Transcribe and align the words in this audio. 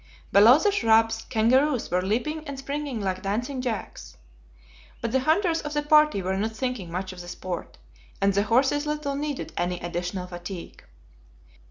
Below 0.31 0.57
the 0.57 0.71
shrubs, 0.71 1.25
kangaroos 1.29 1.91
were 1.91 2.01
leaping 2.01 2.47
and 2.47 2.57
springing 2.57 3.01
like 3.01 3.21
dancing 3.21 3.61
jacks. 3.61 4.17
But 4.99 5.11
the 5.11 5.19
hunters 5.19 5.61
of 5.61 5.75
the 5.75 5.83
party 5.83 6.23
were 6.23 6.37
not 6.37 6.55
thinking 6.55 6.89
much 6.89 7.13
of 7.13 7.21
the 7.21 7.27
sport, 7.27 7.77
and 8.19 8.33
the 8.33 8.41
horses 8.41 8.87
little 8.87 9.13
needed 9.15 9.53
any 9.55 9.79
additional 9.79 10.25
fatigue. 10.25 10.83